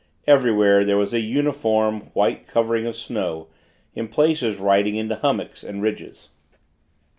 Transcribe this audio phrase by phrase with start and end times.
[0.25, 3.49] Everywhere, there was a uniform, white covering of snow,
[3.93, 6.29] in places rising into hummocks and ridges.